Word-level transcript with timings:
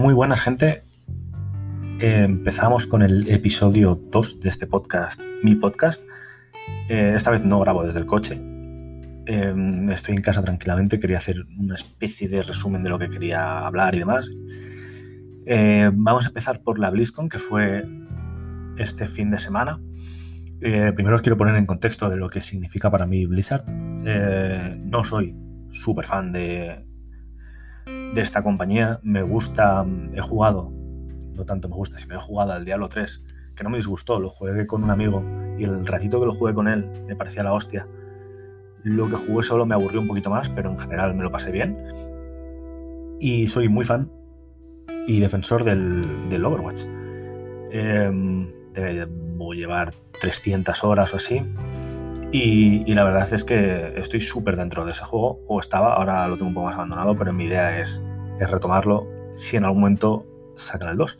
Muy 0.00 0.14
buenas 0.14 0.40
gente. 0.40 0.82
Eh, 2.00 2.22
empezamos 2.24 2.86
con 2.86 3.02
el 3.02 3.28
episodio 3.28 4.00
2 4.10 4.40
de 4.40 4.48
este 4.48 4.66
podcast, 4.66 5.20
mi 5.42 5.56
podcast. 5.56 6.02
Eh, 6.88 7.12
esta 7.14 7.30
vez 7.30 7.44
no 7.44 7.60
grabo 7.60 7.84
desde 7.84 7.98
el 7.98 8.06
coche. 8.06 8.40
Eh, 9.26 9.54
estoy 9.92 10.14
en 10.14 10.22
casa 10.22 10.40
tranquilamente. 10.40 10.98
Quería 10.98 11.18
hacer 11.18 11.44
una 11.58 11.74
especie 11.74 12.30
de 12.30 12.42
resumen 12.42 12.82
de 12.82 12.88
lo 12.88 12.98
que 12.98 13.10
quería 13.10 13.66
hablar 13.66 13.94
y 13.94 13.98
demás. 13.98 14.30
vamos 15.92 16.24
a 16.24 16.28
empezar 16.28 16.62
por 16.62 16.78
la 16.78 16.88
BlizzCon, 16.88 17.28
que 17.28 17.38
fue 17.38 17.84
este 18.78 19.06
fin 19.06 19.30
de 19.30 19.36
semana. 19.36 19.78
primero 20.60 21.14
os 21.14 21.20
quiero 21.20 21.36
poner 21.36 21.56
en 21.56 21.66
contexto 21.66 22.08
de 22.08 22.16
lo 22.16 22.30
que 22.30 22.40
significa 22.40 22.90
para 22.90 23.04
mí 23.04 23.26
Blizzard. 23.26 23.70
no 23.70 25.04
soy 25.04 25.36
súper 25.68 26.06
fan 26.06 26.32
de, 26.32 26.89
de 28.14 28.20
esta 28.20 28.42
compañía. 28.42 29.00
Me 29.02 29.22
gusta, 29.22 29.86
he 30.14 30.20
jugado, 30.20 30.72
no 31.34 31.44
tanto 31.44 31.68
me 31.68 31.76
gusta, 31.76 31.98
si 31.98 32.06
me 32.06 32.16
he 32.16 32.18
jugado 32.18 32.52
al 32.52 32.64
Diablo 32.64 32.88
3, 32.88 33.24
que 33.54 33.64
no 33.64 33.70
me 33.70 33.78
disgustó, 33.78 34.20
lo 34.20 34.28
jugué 34.28 34.66
con 34.66 34.84
un 34.84 34.90
amigo 34.90 35.22
y 35.58 35.64
el 35.64 35.86
ratito 35.86 36.18
que 36.20 36.26
lo 36.26 36.32
jugué 36.32 36.54
con 36.54 36.68
él 36.68 36.90
me 37.06 37.16
parecía 37.16 37.42
la 37.42 37.52
hostia. 37.52 37.86
Lo 38.82 39.08
que 39.08 39.16
jugué 39.16 39.42
solo 39.42 39.66
me 39.66 39.74
aburrió 39.74 40.00
un 40.00 40.08
poquito 40.08 40.30
más, 40.30 40.48
pero 40.48 40.70
en 40.70 40.78
general 40.78 41.14
me 41.14 41.22
lo 41.22 41.30
pasé 41.30 41.50
bien. 41.50 41.76
Y 43.20 43.46
soy 43.46 43.68
muy 43.68 43.84
fan 43.84 44.10
y 45.06 45.20
defensor 45.20 45.64
del, 45.64 46.28
del 46.30 46.44
Overwatch. 46.44 46.84
Eh, 47.72 48.10
debo 48.72 49.52
llevar 49.52 49.92
300 50.20 50.84
horas 50.84 51.12
o 51.12 51.16
así. 51.16 51.42
Y, 52.32 52.94
la 52.94 53.02
verdad 53.02 53.32
es 53.32 53.44
que 53.44 53.92
estoy 53.96 54.20
súper 54.20 54.56
dentro 54.56 54.84
de 54.84 54.92
ese 54.92 55.04
juego, 55.04 55.40
o 55.48 55.58
estaba, 55.58 55.94
ahora 55.94 56.28
lo 56.28 56.36
tengo 56.36 56.48
un 56.48 56.54
poco 56.54 56.66
más 56.66 56.76
abandonado, 56.76 57.16
pero 57.16 57.32
mi 57.32 57.44
idea 57.44 57.80
es, 57.80 58.00
retomarlo 58.40 59.06
si 59.34 59.56
en 59.56 59.64
algún 59.64 59.80
momento 59.80 60.26
sacan 60.54 60.90
el 60.90 60.96
2, 60.96 61.18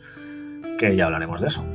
que 0.79 0.95
ya 0.95 1.05
hablaremos 1.05 1.41
de 1.41 1.47
eso. 1.47 1.65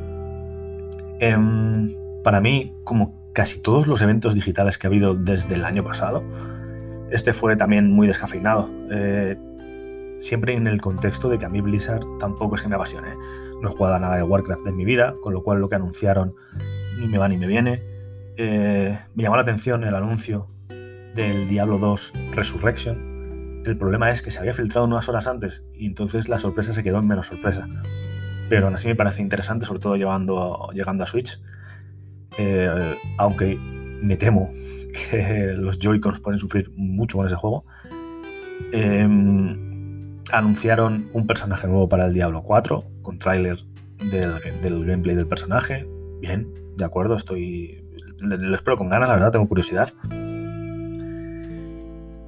Em, 1.20 1.94
para 2.24 2.40
mí, 2.40 2.74
como 2.84 3.32
casi 3.34 3.60
todos 3.60 3.86
los 3.86 4.00
eventos 4.00 4.34
digitales 4.34 4.78
que 4.78 4.86
ha 4.86 4.88
habido 4.88 5.14
desde 5.14 5.54
el 5.54 5.64
año 5.64 5.84
pasado, 5.84 6.22
este 7.10 7.32
fue 7.32 7.56
también 7.56 7.92
muy 7.92 8.06
descafeinado. 8.06 8.70
Eh, 8.90 9.36
siempre 10.18 10.54
en 10.54 10.66
el 10.66 10.80
contexto 10.80 11.28
de 11.28 11.38
que 11.38 11.44
a 11.44 11.48
mí 11.48 11.60
Blizzard 11.60 12.02
tampoco 12.18 12.54
es 12.54 12.62
que 12.62 12.68
me 12.68 12.74
apasione. 12.74 13.10
No 13.60 13.68
he 13.68 13.72
jugado 13.72 13.98
nada 13.98 14.16
de 14.16 14.22
Warcraft 14.22 14.66
en 14.66 14.76
mi 14.76 14.84
vida, 14.84 15.14
con 15.20 15.34
lo 15.34 15.42
cual 15.42 15.60
lo 15.60 15.68
que 15.68 15.76
anunciaron 15.76 16.34
ni 16.98 17.06
me 17.06 17.18
va 17.18 17.28
ni 17.28 17.36
me 17.36 17.46
viene 17.46 17.95
eh, 18.36 18.98
me 19.14 19.22
llamó 19.22 19.36
la 19.36 19.42
atención 19.42 19.84
el 19.84 19.94
anuncio 19.94 20.48
del 21.14 21.48
Diablo 21.48 21.78
2 21.78 22.12
Resurrection. 22.32 23.62
El 23.64 23.76
problema 23.76 24.10
es 24.10 24.22
que 24.22 24.30
se 24.30 24.38
había 24.38 24.52
filtrado 24.52 24.86
unas 24.86 25.08
horas 25.08 25.26
antes 25.26 25.64
y 25.74 25.86
entonces 25.86 26.28
la 26.28 26.38
sorpresa 26.38 26.72
se 26.72 26.82
quedó 26.82 26.98
en 26.98 27.06
menos 27.06 27.28
sorpresa. 27.28 27.66
Pero 28.48 28.66
aún 28.66 28.74
así 28.74 28.86
me 28.86 28.94
parece 28.94 29.22
interesante, 29.22 29.66
sobre 29.66 29.80
todo 29.80 29.96
llegando 29.96 31.02
a 31.02 31.06
Switch. 31.06 31.40
Eh, 32.38 32.96
aunque 33.18 33.56
me 33.56 34.16
temo 34.16 34.52
que 35.10 35.54
los 35.56 35.78
Joy-Cons 35.78 36.20
pueden 36.20 36.38
sufrir 36.38 36.70
mucho 36.76 37.16
con 37.16 37.26
ese 37.26 37.36
juego. 37.36 37.64
Em, 38.72 40.18
anunciaron 40.30 41.08
un 41.12 41.26
personaje 41.26 41.66
nuevo 41.66 41.88
para 41.88 42.06
el 42.06 42.12
Diablo 42.12 42.42
4, 42.42 42.84
con 43.02 43.18
tráiler 43.18 43.58
del, 44.10 44.60
del 44.60 44.84
gameplay 44.84 45.16
del 45.16 45.26
personaje. 45.26 45.86
Bien, 46.20 46.52
de 46.76 46.84
acuerdo, 46.84 47.16
estoy 47.16 47.85
lo 48.20 48.54
espero 48.54 48.76
con 48.76 48.88
ganas, 48.88 49.08
la 49.08 49.14
verdad, 49.14 49.32
tengo 49.32 49.48
curiosidad. 49.48 49.92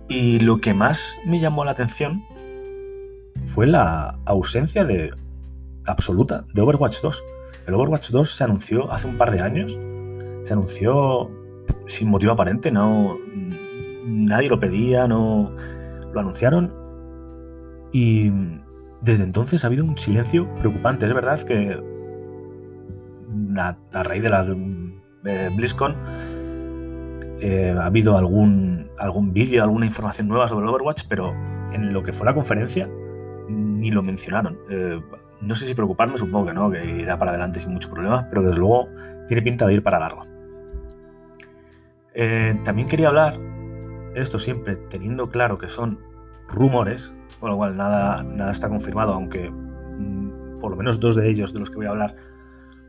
Y 0.09 0.41
lo 0.41 0.61
que 0.61 0.73
más 0.75 1.17
me 1.27 1.41
llamó 1.41 1.65
la 1.65 1.73
atención 1.73 2.25
fue 3.45 3.67
la 3.67 4.19
ausencia 4.25 4.85
de 4.85 5.13
absoluta 5.87 6.45
de 6.55 6.63
Overwatch 6.63 7.01
2. 7.03 7.25
El 7.67 7.75
Overwatch 7.75 8.11
2 8.11 8.31
se 8.31 8.45
anunció 8.45 8.91
hace 8.91 9.07
un 9.07 9.19
par 9.19 9.37
de 9.37 9.43
años. 9.43 9.79
Se 10.45 10.53
anunció 10.53 11.31
sin 11.87 12.09
motivo 12.09 12.33
aparente, 12.33 12.71
no 12.71 13.19
nadie 14.05 14.49
lo 14.49 14.59
pedía, 14.59 15.07
no 15.07 15.53
lo 16.13 16.21
anunciaron 16.21 16.73
y 17.93 18.31
desde 19.03 19.25
entonces 19.25 19.65
ha 19.65 19.69
habido 19.69 19.85
un 19.85 19.97
silencio 19.97 20.49
preocupante. 20.59 21.07
Es 21.07 21.15
verdad 21.15 21.41
que 21.43 21.81
a 23.57 24.03
raíz 24.03 24.23
de 24.23 24.31
la 24.31 24.45
eh, 25.25 25.51
BlizzCon, 25.55 25.97
eh, 27.41 27.75
ha 27.77 27.87
habido 27.87 28.17
algún, 28.17 28.91
algún 28.99 29.33
vídeo, 29.33 29.63
alguna 29.63 29.87
información 29.87 30.29
nueva 30.29 30.49
sobre 30.49 30.65
el 30.65 30.71
Overwatch, 30.71 31.05
pero 31.09 31.33
en 31.73 31.93
lo 31.93 32.03
que 32.03 32.13
fue 32.13 32.27
la 32.27 32.35
conferencia 32.35 32.89
ni 33.49 33.91
lo 33.91 34.03
mencionaron. 34.03 34.59
Eh, 34.71 35.01
no 35.41 35.55
sé 35.55 35.67
si 35.67 35.75
preocuparme, 35.75 36.19
supongo 36.19 36.47
que 36.47 36.53
no, 36.53 36.71
que 36.71 36.85
irá 36.85 37.19
para 37.19 37.31
adelante 37.31 37.61
sin 37.61 37.73
muchos 37.73 37.91
problemas, 37.91 38.27
pero 38.29 38.43
desde 38.43 38.59
luego 38.59 38.89
tiene 39.29 39.43
pinta 39.43 39.67
de 39.67 39.75
ir 39.75 39.83
para 39.83 40.01
largo. 40.01 40.27
también 42.65 42.89
quería 42.89 43.09
hablar, 43.09 43.39
esto 44.15 44.39
siempre 44.39 44.77
teniendo 44.91 45.31
claro 45.31 45.59
que 45.59 45.69
son 45.69 46.01
rumores, 46.49 47.15
con 47.39 47.51
lo 47.51 47.57
cual 47.57 47.77
nada, 47.77 48.25
nada 48.25 48.51
está 48.51 48.69
confirmado, 48.69 49.13
aunque 49.13 49.51
mm, 49.51 50.59
por 50.59 50.73
lo 50.73 50.77
menos 50.77 50.99
dos 50.99 51.15
de 51.15 51.29
ellos 51.29 51.53
de 51.53 51.61
los 51.61 51.71
que 51.71 51.77
voy 51.77 51.87
a 51.87 51.91
hablar 51.91 52.17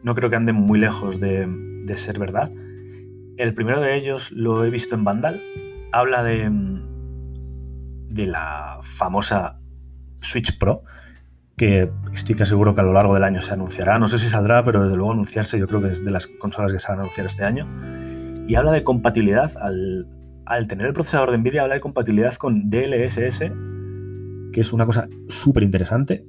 no 0.03 0.16
creo 0.16 0.29
que 0.29 0.35
anden 0.35 0.56
muy 0.56 0.79
lejos 0.79 1.19
de, 1.19 1.47
de 1.85 1.97
ser 1.97 2.19
verdad. 2.19 2.51
El 3.38 3.53
primero 3.53 3.79
de 3.81 3.95
ellos 3.95 4.31
lo 4.31 4.63
he 4.66 4.69
visto 4.69 4.95
en 4.95 5.03
Vandal. 5.03 5.41
Habla 5.91 6.23
de, 6.23 6.51
de 8.09 8.25
la 8.25 8.79
famosa 8.81 9.59
Switch 10.22 10.57
Pro, 10.57 10.84
que 11.56 11.90
estoy 12.13 12.35
casi 12.35 12.50
seguro 12.50 12.75
que 12.75 12.81
a 12.81 12.84
lo 12.84 12.94
largo 12.94 13.13
del 13.13 13.23
año 13.23 13.41
se 13.41 13.53
anunciará. 13.53 13.97
No 13.97 14.07
sé 14.07 14.17
si 14.17 14.29
saldrá, 14.29 14.63
pero 14.63 14.84
desde 14.84 14.97
luego 14.97 15.13
anunciarse 15.13 15.57
yo 15.57 15.67
creo 15.67 15.81
que 15.81 15.90
es 15.90 16.03
de 16.03 16.12
las 16.12 16.28
consolas 16.28 16.72
que 16.72 16.79
se 16.79 16.90
van 16.90 17.00
a 17.00 17.01
anunciar 17.03 17.25
este 17.25 17.44
año. 17.44 17.67
Y 18.47 18.56
habla 18.56 18.72
de 18.72 18.84
compatibilidad. 18.84 19.56
Al, 19.57 20.07
al 20.46 20.67
tener 20.67 20.88
el 20.88 20.94
procesador 20.94 21.31
de 21.31 21.38
Nvidia, 21.38 21.61
habla 21.61 21.75
de 21.75 21.81
compatibilidad 21.81 22.34
con 22.35 22.63
DLSS, 22.63 23.40
que 24.51 24.61
es 24.61 24.73
una 24.73 24.85
cosa 24.85 25.07
súper 25.28 25.63
interesante. 25.63 26.25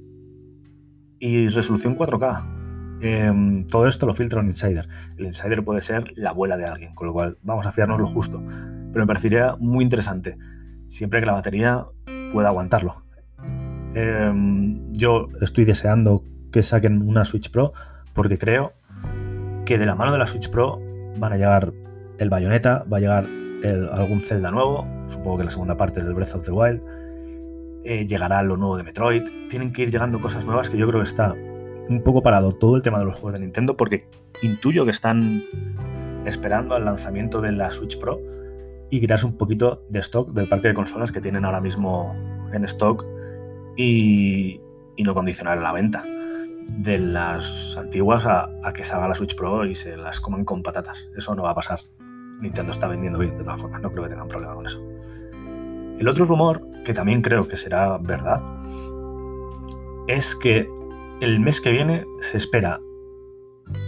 Y 1.18 1.48
resolución 1.48 1.96
4K. 1.96 2.59
Em, 3.00 3.66
todo 3.66 3.86
esto 3.86 4.06
lo 4.06 4.14
filtra 4.14 4.40
un 4.40 4.46
insider. 4.46 4.88
El 5.16 5.26
insider 5.26 5.64
puede 5.64 5.80
ser 5.80 6.12
la 6.16 6.30
abuela 6.30 6.56
de 6.56 6.66
alguien, 6.66 6.94
con 6.94 7.06
lo 7.06 7.12
cual 7.12 7.38
vamos 7.42 7.66
a 7.66 7.72
fiarnos 7.72 7.98
lo 7.98 8.06
justo. 8.06 8.42
Pero 8.92 9.04
me 9.04 9.06
parecería 9.06 9.56
muy 9.58 9.84
interesante, 9.84 10.36
siempre 10.86 11.20
que 11.20 11.26
la 11.26 11.32
batería 11.32 11.86
pueda 12.32 12.48
aguantarlo. 12.48 13.02
Em, 13.94 14.92
yo 14.92 15.28
estoy 15.40 15.64
deseando 15.64 16.24
que 16.52 16.62
saquen 16.62 17.02
una 17.02 17.24
Switch 17.24 17.50
Pro 17.50 17.72
porque 18.12 18.38
creo 18.38 18.72
que 19.64 19.78
de 19.78 19.86
la 19.86 19.94
mano 19.94 20.12
de 20.12 20.18
la 20.18 20.26
Switch 20.26 20.50
Pro 20.50 20.80
van 21.18 21.32
a 21.32 21.36
llegar 21.36 21.72
el 22.18 22.28
Bayonetta, 22.28 22.84
va 22.92 22.98
a 22.98 23.00
llegar 23.00 23.26
algún 23.92 24.20
Zelda 24.20 24.50
nuevo, 24.50 24.86
supongo 25.06 25.38
que 25.38 25.44
la 25.44 25.50
segunda 25.50 25.76
parte 25.76 26.02
del 26.02 26.14
Breath 26.14 26.34
of 26.34 26.44
the 26.44 26.50
Wild, 26.50 26.80
eh, 27.84 28.06
llegará 28.06 28.42
lo 28.42 28.56
nuevo 28.56 28.76
de 28.76 28.84
Metroid, 28.84 29.22
tienen 29.48 29.72
que 29.72 29.82
ir 29.82 29.90
llegando 29.90 30.20
cosas 30.20 30.44
nuevas 30.44 30.70
que 30.70 30.76
yo 30.76 30.86
creo 30.86 31.00
que 31.00 31.08
está 31.08 31.34
un 31.90 32.02
poco 32.02 32.22
parado 32.22 32.52
todo 32.52 32.76
el 32.76 32.82
tema 32.82 33.00
de 33.00 33.04
los 33.04 33.14
juegos 33.14 33.34
de 33.34 33.40
Nintendo 33.40 33.76
porque 33.76 34.06
intuyo 34.42 34.84
que 34.84 34.92
están 34.92 35.44
esperando 36.24 36.76
al 36.76 36.84
lanzamiento 36.84 37.40
de 37.40 37.50
la 37.52 37.70
Switch 37.70 37.98
Pro 37.98 38.20
y 38.90 39.00
quitarse 39.00 39.26
un 39.26 39.36
poquito 39.36 39.82
de 39.88 39.98
stock 39.98 40.30
del 40.30 40.48
parque 40.48 40.68
de 40.68 40.74
consolas 40.74 41.10
que 41.10 41.20
tienen 41.20 41.44
ahora 41.44 41.60
mismo 41.60 42.14
en 42.52 42.64
stock 42.64 43.04
y, 43.76 44.60
no 45.04 45.14
condicionar 45.14 45.56
la 45.56 45.72
venta 45.72 46.04
de 46.68 46.98
las 46.98 47.74
antiguas 47.78 48.26
a, 48.26 48.50
que 48.74 48.84
salga 48.84 49.08
la 49.08 49.14
Switch 49.14 49.34
Pro 49.34 49.64
y 49.64 49.74
se 49.74 49.96
las 49.96 50.20
coman 50.20 50.44
con 50.44 50.62
patatas. 50.62 51.08
Eso 51.16 51.34
no 51.34 51.44
va 51.44 51.50
a 51.50 51.54
pasar. 51.54 51.78
Nintendo 52.38 52.70
está 52.70 52.86
vendiendo 52.86 53.18
bien 53.18 53.38
de 53.38 53.44
todas 53.44 53.62
formas, 53.62 53.80
no 53.80 53.90
creo 53.90 54.04
que 54.04 54.10
tengan 54.10 54.28
problema 54.28 54.54
con 54.54 54.66
eso. 54.66 54.78
El 55.98 56.06
otro 56.06 56.26
rumor, 56.26 56.62
que 56.84 56.92
también 56.92 57.22
creo 57.22 57.48
que 57.48 57.56
será 57.56 57.96
verdad, 57.96 58.44
es 60.06 60.36
que 60.36 60.68
el 61.20 61.38
mes 61.40 61.60
que 61.60 61.70
viene 61.70 62.04
se 62.20 62.36
espera 62.36 62.80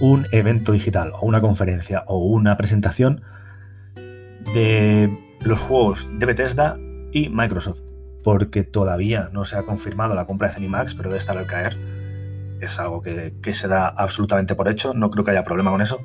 un 0.00 0.26
evento 0.32 0.73
digital 0.73 1.12
o 1.14 1.26
una 1.26 1.40
conferencia 1.40 2.05
o 2.06 2.19
una 2.19 2.56
presentación 2.56 3.23
de 4.55 5.11
los 5.40 5.61
juegos 5.61 6.08
de 6.19 6.26
Bethesda 6.26 6.79
y 7.11 7.29
Microsoft, 7.31 7.81
porque 8.23 8.62
todavía 8.62 9.31
no 9.32 9.44
se 9.44 9.56
ha 9.56 9.64
confirmado 9.64 10.14
la 10.14 10.26
compra 10.26 10.49
de 10.49 10.55
Zenimax, 10.55 10.94
pero 10.94 11.08
debe 11.08 11.19
estar 11.19 11.37
al 11.37 11.46
caer. 11.46 11.76
Es 12.61 12.79
algo 12.79 13.02
que, 13.02 13.32
se 13.52 13.67
da 13.67 13.88
absolutamente 13.88 14.55
por 14.55 14.69
hecho, 14.69 14.94
no 14.94 15.11
creo 15.11 15.25
que 15.25 15.32
haya 15.32 15.43
problema 15.43 15.70
con 15.70 15.81
eso. 15.81 16.00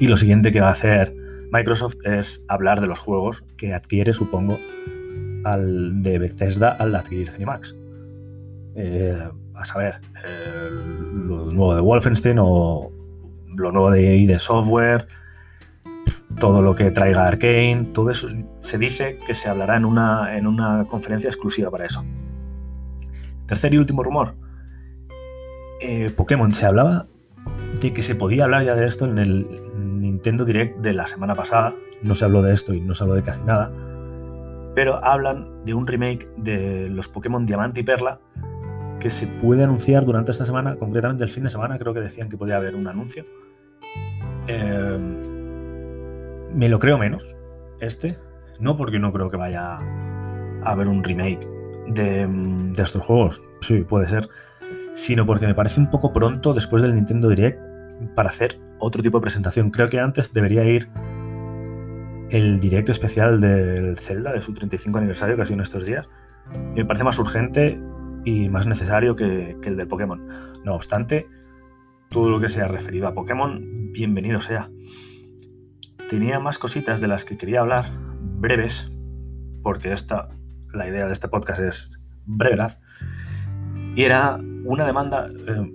Y 0.00 0.08
lo 0.08 0.16
siguiente 0.16 0.50
que 0.50 0.60
va 0.60 0.68
a 0.68 0.72
hacer 0.72 1.14
Microsoft 1.52 1.96
es 2.04 2.44
hablar 2.48 2.80
de 2.80 2.86
los 2.86 2.98
juegos 2.98 3.44
que 3.56 3.74
adquiere, 3.74 4.12
supongo, 4.12 4.58
al 5.44 6.02
de 6.02 6.18
Bethesda 6.18 6.70
al 6.70 6.96
adquirir 6.96 7.30
Zenimax. 7.30 7.76
Eh, 8.74 9.28
a 9.62 9.64
saber, 9.64 10.00
lo 10.24 11.50
nuevo 11.50 11.74
de 11.74 11.80
Wolfenstein 11.80 12.38
o 12.40 12.90
lo 13.56 13.72
nuevo 13.72 13.90
de 13.90 14.16
ID 14.16 14.38
Software, 14.38 15.06
todo 16.38 16.62
lo 16.62 16.74
que 16.74 16.90
traiga 16.90 17.26
Arkane, 17.26 17.84
todo 17.92 18.10
eso 18.10 18.28
se 18.58 18.78
dice 18.78 19.18
que 19.26 19.34
se 19.34 19.48
hablará 19.48 19.76
en 19.76 19.84
una, 19.84 20.36
en 20.36 20.46
una 20.46 20.84
conferencia 20.84 21.28
exclusiva 21.28 21.70
para 21.70 21.86
eso. 21.86 22.04
Tercer 23.46 23.74
y 23.74 23.78
último 23.78 24.02
rumor, 24.02 24.34
eh, 25.80 26.10
Pokémon 26.10 26.52
se 26.52 26.66
hablaba 26.66 27.06
de 27.80 27.92
que 27.92 28.02
se 28.02 28.14
podía 28.14 28.44
hablar 28.44 28.64
ya 28.64 28.74
de 28.74 28.86
esto 28.86 29.04
en 29.04 29.18
el 29.18 29.46
Nintendo 29.76 30.44
Direct 30.44 30.78
de 30.78 30.94
la 30.94 31.06
semana 31.06 31.34
pasada. 31.34 31.74
No 32.02 32.14
se 32.14 32.24
habló 32.24 32.42
de 32.42 32.54
esto 32.54 32.74
y 32.74 32.80
no 32.80 32.94
se 32.94 33.02
habló 33.04 33.14
de 33.14 33.22
casi 33.22 33.42
nada. 33.42 33.72
Pero 34.74 35.04
hablan 35.04 35.64
de 35.64 35.74
un 35.74 35.86
remake 35.86 36.28
de 36.36 36.88
los 36.88 37.08
Pokémon 37.08 37.44
Diamante 37.44 37.80
y 37.80 37.84
Perla 37.84 38.20
que 39.02 39.10
se 39.10 39.26
puede 39.26 39.64
anunciar 39.64 40.04
durante 40.04 40.30
esta 40.30 40.46
semana, 40.46 40.76
concretamente 40.76 41.24
el 41.24 41.30
fin 41.30 41.42
de 41.42 41.48
semana, 41.48 41.76
creo 41.76 41.92
que 41.92 42.00
decían 42.00 42.28
que 42.28 42.36
podía 42.36 42.56
haber 42.56 42.76
un 42.76 42.86
anuncio. 42.86 43.26
Em, 44.46 45.16
me 46.54 46.68
lo 46.68 46.78
creo 46.78 46.98
menos, 46.98 47.34
este, 47.80 48.16
no 48.60 48.76
porque 48.76 49.00
no 49.00 49.12
creo 49.12 49.28
que 49.28 49.36
vaya 49.36 49.78
a 49.78 50.70
haber 50.70 50.86
un 50.86 51.02
remake 51.02 51.44
de, 51.88 52.72
estos 52.78 53.02
juegos, 53.02 53.42
sí, 53.62 53.80
puede 53.80 54.06
ser, 54.06 54.28
sino 54.92 55.26
porque 55.26 55.48
me 55.48 55.54
parece 55.56 55.80
un 55.80 55.90
poco 55.90 56.12
pronto 56.12 56.54
después 56.54 56.80
del 56.80 56.94
Nintendo 56.94 57.28
Direct 57.28 57.60
para 58.14 58.28
hacer 58.28 58.60
otro 58.78 59.02
tipo 59.02 59.18
de 59.18 59.22
presentación. 59.22 59.70
Creo 59.70 59.88
que 59.88 59.98
antes 59.98 60.32
debería 60.32 60.62
ir 60.62 60.88
el 62.30 62.60
directo 62.60 62.92
especial 62.92 63.40
del 63.40 63.98
Zelda, 63.98 64.32
de 64.32 64.42
su 64.42 64.54
35 64.54 64.96
aniversario, 64.96 65.34
que 65.34 65.42
ha 65.42 65.44
sido 65.44 65.56
en 65.56 65.62
estos 65.62 65.84
días. 65.84 66.08
Me 66.76 66.84
parece 66.84 67.02
más 67.02 67.18
urgente 67.18 67.80
y 68.24 68.48
más 68.48 68.66
necesario 68.66 69.16
que, 69.16 69.56
el 69.62 69.76
del 69.76 69.88
Pokémon. 69.88 70.26
No 70.64 70.74
obstante, 70.74 71.26
todo 72.08 72.30
lo 72.30 72.40
que 72.40 72.48
sea 72.48 72.68
referido 72.68 73.08
a 73.08 73.14
Pokémon, 73.14 73.92
bienvenido 73.92 74.40
sea. 74.40 74.70
Tenía 76.08 76.38
más 76.38 76.58
cositas 76.58 77.00
de 77.00 77.08
las 77.08 77.24
que 77.24 77.36
quería 77.36 77.60
hablar, 77.60 77.90
breves, 78.20 78.90
porque 79.62 79.92
esta, 79.92 80.28
la 80.72 80.88
idea 80.88 81.06
de 81.06 81.12
este 81.12 81.28
podcast 81.28 81.60
es 81.60 82.00
brevedad, 82.26 82.78
y 83.94 84.02
era 84.02 84.38
una 84.64 84.84
demanda... 84.84 85.28
Eh, 85.28 85.72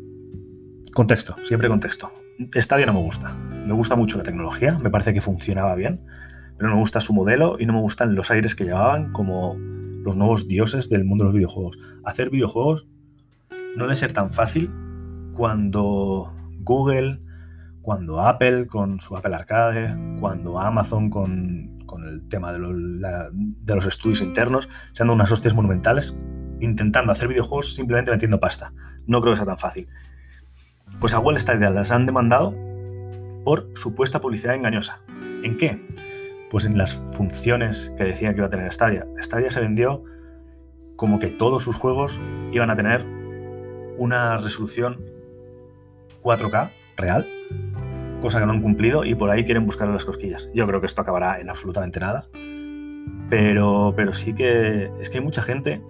contexto, 0.93 1.35
siempre 1.43 1.69
contexto. 1.69 2.11
Stadia 2.55 2.85
no 2.85 2.93
me 2.93 3.01
gusta. 3.01 3.35
Me 3.35 3.73
gusta 3.73 3.95
mucho 3.95 4.17
la 4.17 4.23
tecnología, 4.23 4.79
me 4.79 4.89
parece 4.89 5.13
que 5.13 5.21
funcionaba 5.21 5.75
bien, 5.75 6.01
pero 6.57 6.69
no 6.69 6.75
me 6.75 6.81
gusta 6.81 7.01
su 7.01 7.13
modelo 7.13 7.57
y 7.59 7.65
no 7.65 7.73
me 7.73 7.81
gustan 7.81 8.15
los 8.15 8.31
aires 8.31 8.55
que 8.55 8.63
llevaban 8.63 9.11
como 9.11 9.57
los 10.07 10.15
nuevos 10.15 10.47
dioses 10.47 10.87
del 10.87 11.03
mundo 11.03 11.25
de 11.25 11.27
los 11.27 11.35
videojuegos. 11.35 11.77
Hacer 12.05 12.29
videojuegos 12.29 12.87
no 13.75 13.83
debe 13.83 13.97
ser 13.97 14.13
tan 14.13 14.31
fácil 14.31 14.71
cuando 15.35 16.33
Google, 16.61 17.19
cuando 17.81 18.21
Apple 18.21 18.67
con 18.67 19.01
su 19.01 19.17
Apple 19.17 19.35
Arcade, 19.35 19.95
cuando 20.19 20.59
Amazon 20.59 21.09
con, 21.09 21.77
el 22.05 22.27
tema 22.29 22.53
de, 22.53 22.59
los 22.59 23.85
estudios 23.85 24.21
internos, 24.21 24.69
se 24.93 25.03
han 25.03 25.07
dado 25.07 25.15
unas 25.15 25.31
hostias 25.31 25.53
monumentales 25.53 26.15
intentando 26.61 27.11
hacer 27.11 27.27
videojuegos 27.27 27.75
simplemente 27.75 28.09
metiendo 28.09 28.39
pasta. 28.39 28.71
No 29.07 29.19
creo 29.19 29.33
que 29.33 29.37
sea 29.37 29.45
tan 29.45 29.57
fácil. 29.57 29.89
Pues 31.01 31.13
a 31.13 31.19
Wall 31.19 31.37
Stadia 31.37 31.69
las 31.69 31.91
han 31.91 32.05
demandado 32.05 32.55
por 33.43 33.69
supuesta 33.75 34.21
publicidad 34.21 34.55
engañosa. 34.55 35.01
¿En 35.43 35.57
qué? 35.57 35.85
Pues 36.49 36.65
en 36.65 36.77
las 36.77 36.93
funciones 36.93 37.93
que 37.97 38.03
decía 38.03 38.29
que 38.29 38.37
iba 38.37 38.47
a 38.47 38.49
tener 38.49 38.71
Stadia. 38.71 39.05
Stadia 39.21 39.49
se 39.49 39.59
vendió 39.59 40.03
como 40.95 41.19
que 41.19 41.27
todos 41.27 41.63
sus 41.63 41.77
juegos 41.77 42.21
iban 42.51 42.69
a 42.69 42.75
tener 42.75 43.05
una 43.97 44.37
resolución 44.37 44.97
4K 46.23 46.71
real, 46.95 47.27
cosa 48.21 48.39
que 48.39 48.45
no 48.45 48.53
han 48.53 48.61
cumplido 48.61 49.05
y 49.05 49.15
por 49.15 49.29
ahí 49.29 49.43
quieren 49.43 49.65
buscar 49.65 49.87
las 49.87 50.05
cosquillas. 50.05 50.49
Yo 50.53 50.65
creo 50.67 50.79
que 50.79 50.87
esto 50.87 51.01
acabará 51.01 51.39
en 51.39 51.49
absolutamente 51.49 51.99
nada, 51.99 52.27
pero, 53.29 53.93
pero 53.95 54.13
sí 54.13 54.33
que 54.33 54.91
es 54.99 55.09
que 55.09 55.17
hay 55.19 55.23
mucha 55.23 55.41
gente 55.41 55.81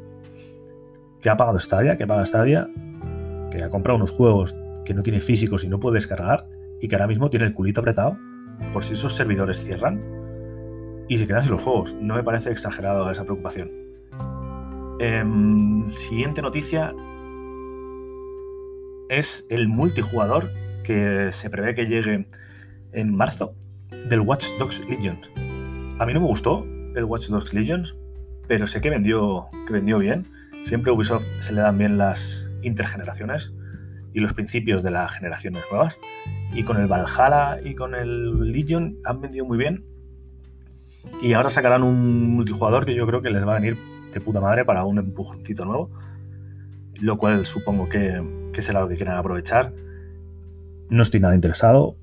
que 1.21 1.30
ha 1.30 1.38
pagado 1.38 1.60
Stadia, 1.60 1.98
que 1.98 2.06
paga 2.06 2.25
Stadia, 2.25 2.69
que 3.51 3.63
ha 3.63 3.69
comprado 3.69 3.98
unos 3.98 4.12
juegos 4.12 4.56
que 4.86 4.94
no 4.94 5.03
tiene 5.03 5.21
físicos 5.21 5.63
y 5.63 5.68
no 5.68 5.80
puede 5.80 5.95
descargar 5.95 6.48
y 6.81 6.88
que 6.88 6.95
ahora 6.95 7.07
mismo 7.07 7.30
tiene 7.30 7.45
el 7.45 7.53
culito 7.53 7.81
apretado 7.81 8.18
por 8.71 8.83
si 8.83 8.94
esos 8.94 9.13
servidores 9.15 9.63
cierran 9.63 10.16
y 11.07 11.18
se 11.18 11.27
quedan 11.27 11.48
los 11.50 11.62
juegos. 11.62 11.95
No 12.00 12.15
me 12.15 12.24
parece 12.24 12.51
exagerado 12.51 13.09
esa 13.09 13.24
preocupación. 13.24 13.71
Em, 15.00 15.89
siguiente 15.92 16.42
noticia 16.42 16.94
es 19.09 19.45
el 19.50 19.68
multijugador 19.68 20.51
que 20.83 21.31
se 21.31 21.50
prevé 21.50 21.75
que 21.75 21.86
llegue 21.86 22.27
en 22.94 23.15
marzo 23.15 23.54
del 24.09 24.21
Watch 24.21 24.48
Dogs 24.57 24.83
Legions. 24.89 25.30
A 26.00 26.06
mí 26.06 26.13
no 26.13 26.21
me 26.21 26.27
gustó 26.27 26.65
el 26.95 27.04
Watch 27.06 27.27
Dogs 27.27 27.53
Legions, 27.53 27.95
pero 28.48 28.68
sé 28.68 28.81
que 28.81 28.89
vendió, 28.89 29.48
que 29.68 29.74
vendió 29.74 30.00
bien. 30.00 30.27
Siempre 30.63 30.92
a 30.92 30.95
Ubisoft 30.95 31.25
se 31.39 31.53
le 31.53 31.62
dan 31.62 31.77
bien 31.77 31.98
las 31.98 32.50
intergeneraciones 32.63 33.53
y 34.13 34.19
los 34.19 34.33
principios 34.33 34.83
de 34.83 34.92
las 34.92 35.12
generaciones 35.12 35.63
nuevas. 35.69 36.00
Y 36.53 36.63
con 36.63 36.77
el 36.77 36.88
Valhalla 36.88 37.60
y 37.63 37.75
con 37.75 37.94
el 37.94 38.51
Legion 38.51 38.98
han 39.06 39.21
vendido 39.21 39.45
muy 39.45 39.57
bien 39.57 39.86
y 41.21 41.33
ahora 41.33 41.49
sacarán 41.49 41.83
un 41.83 42.35
multijugador 42.35 42.85
que 42.85 42.95
yo 42.95 43.05
creo 43.07 43.21
que 43.21 43.29
les 43.29 43.45
va 43.45 43.53
a 43.53 43.59
venir 43.59 43.77
de 44.13 44.21
puta 44.21 44.39
madre 44.39 44.65
para 44.65 44.83
un 44.85 44.97
empujoncito 44.97 45.65
nuevo. 45.65 45.89
Lo 46.99 47.17
cual 47.17 47.45
supongo 47.45 47.89
que, 47.89 48.21
será 48.59 48.81
lo 48.81 48.88
que 48.88 48.95
quieran 48.95 49.17
aprovechar. 49.17 49.73
No 50.89 51.01
estoy 51.01 51.19
nada 51.19 51.35
interesado, 51.35 51.95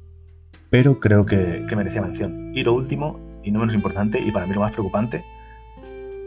pero 0.70 1.00
creo 1.00 1.26
que, 1.26 1.64
merecía 1.76 2.02
mención. 2.02 2.52
Y 2.54 2.62
lo 2.62 2.74
último, 2.74 3.18
y 3.42 3.50
no 3.50 3.58
menos 3.58 3.74
importante, 3.74 4.20
y 4.20 4.30
para 4.30 4.46
mí 4.46 4.54
lo 4.54 4.60
más 4.60 4.72
preocupante, 4.72 5.24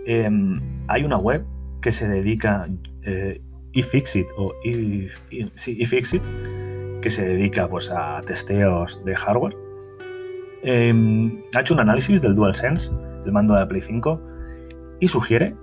em, 0.06 0.62
hay 0.88 1.04
una 1.04 1.18
web 1.18 1.46
que 1.82 1.92
se 1.92 2.08
dedica, 2.08 2.68
eh, 3.04 3.42
eFixit, 3.74 4.28
o 4.38 4.54
eFixit, 4.64 6.22
que 7.02 7.10
se 7.10 7.26
dedica 7.26 7.70
pues, 7.70 7.90
a 7.92 8.22
testeos 8.24 9.04
de 9.06 9.16
hardware 9.16 9.67
Em, 10.64 11.44
ha 11.56 11.62
hecho 11.62 11.74
un 11.74 11.80
análisis 11.80 12.22
del 12.22 12.36
DualSense, 12.36 12.92
del 13.24 13.32
mando 13.32 13.54
de 13.54 13.62
la 13.62 13.68
Play 13.68 13.82
5, 13.82 14.22
y 15.00 15.08
sugiere, 15.08 15.56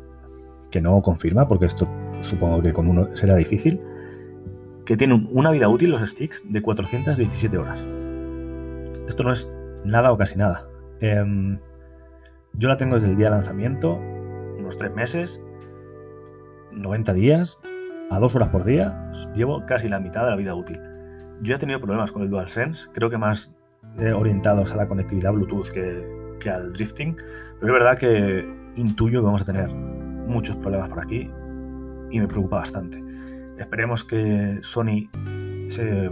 que 0.70 0.80
no 0.80 1.00
confirma, 1.02 1.48
porque 1.48 1.66
esto 1.66 1.88
supongo 2.20 2.62
que 2.62 2.72
con 2.72 2.88
uno 2.88 3.08
será 3.14 3.36
difícil, 3.36 3.80
que 4.84 4.96
tiene 4.96 5.26
una 5.30 5.50
vida 5.50 5.68
útil 5.68 5.90
los 5.90 6.02
sticks 6.08 6.42
de 6.50 6.62
417 6.62 7.58
horas. 7.58 7.86
Esto 9.08 9.24
no 9.24 9.32
es 9.32 9.56
nada 9.84 10.12
o 10.12 10.16
casi 10.16 10.36
nada. 10.36 10.66
Em, 11.00 11.58
yo 12.54 12.68
la 12.68 12.76
tengo 12.76 12.94
desde 12.94 13.08
el 13.08 13.16
día 13.16 13.26
de 13.26 13.36
lanzamiento, 13.36 13.94
unos 14.58 14.76
3 14.76 14.94
meses, 14.94 15.40
90 16.72 17.12
días, 17.14 17.58
a 18.10 18.18
2 18.18 18.36
horas 18.36 18.48
por 18.48 18.64
día, 18.64 19.10
llevo 19.34 19.64
casi 19.66 19.88
la 19.88 20.00
mitad 20.00 20.24
de 20.24 20.30
la 20.30 20.36
vida 20.36 20.54
útil. 20.54 20.80
Yo 21.42 21.56
he 21.56 21.58
tenido 21.58 21.80
problemas 21.80 22.12
con 22.12 22.22
el 22.22 22.30
DualSense, 22.30 22.88
creo 22.92 23.10
que 23.10 23.18
más 23.18 23.52
eh, 23.98 24.12
orientados 24.12 24.72
a 24.72 24.76
la 24.76 24.88
conectividad 24.88 25.32
Bluetooth 25.32 25.70
que, 25.70 26.50
al 26.50 26.72
drifting, 26.72 27.16
pero 27.58 27.66
es 27.68 27.72
verdad 27.72 27.96
que 27.96 28.44
intuyo 28.76 29.20
que 29.20 29.24
vamos 29.24 29.42
a 29.42 29.44
tener 29.46 29.72
muchos 29.72 30.56
problemas 30.56 30.90
por 30.90 31.00
aquí 31.00 31.30
y 32.10 32.20
me 32.20 32.26
preocupa 32.28 32.56
bastante. 32.56 33.02
Esperemos 33.58 34.04
que 34.04 34.58
Sony 34.60 35.08
se 35.68 36.10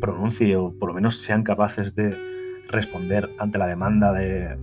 pronuncie 0.00 0.56
o 0.56 0.72
por 0.76 0.88
lo 0.88 0.94
menos 0.94 1.18
sean 1.18 1.44
capaces 1.44 1.94
de 1.94 2.16
responder 2.68 3.30
ante 3.38 3.58
la 3.58 3.66
demanda 3.66 4.12
de, 4.12 4.58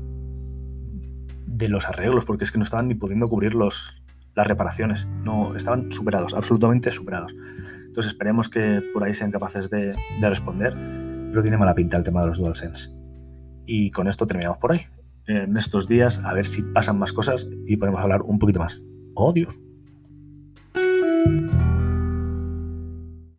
de 1.45 1.69
los 1.69 1.87
arreglos, 1.87 2.25
porque 2.25 2.43
es 2.43 2.51
que 2.51 2.57
no 2.57 2.65
estaban 2.65 2.87
ni 2.87 2.95
pudiendo 2.95 3.27
cubrir 3.27 3.55
los, 3.55 4.03
las 4.35 4.47
reparaciones, 4.47 5.07
no 5.23 5.55
estaban 5.55 5.91
superados, 5.91 6.33
absolutamente 6.33 6.91
superados. 6.91 7.33
Entonces 7.85 8.11
esperemos 8.11 8.49
que 8.49 8.81
por 8.93 9.03
ahí 9.03 9.13
sean 9.13 9.31
capaces 9.31 9.69
de, 9.69 9.93
de 10.19 10.29
responder 10.29 10.75
pero 11.31 11.41
tiene 11.41 11.57
mala 11.57 11.73
pinta 11.73 11.97
el 11.97 12.03
tema 12.03 12.21
de 12.21 12.27
los 12.27 12.37
DualSense. 12.37 12.91
Y 13.65 13.89
con 13.89 14.07
esto 14.07 14.27
terminamos 14.27 14.57
por 14.59 14.71
hoy. 14.71 14.81
En 15.27 15.57
estos 15.57 15.87
días, 15.87 16.21
a 16.23 16.33
ver 16.33 16.45
si 16.45 16.61
pasan 16.61 16.99
más 16.99 17.13
cosas 17.13 17.47
y 17.65 17.77
podemos 17.77 18.01
hablar 18.01 18.21
un 18.21 18.37
poquito 18.37 18.59
más. 18.59 18.81
¡Oh, 19.15 19.31
Dios! 19.31 19.63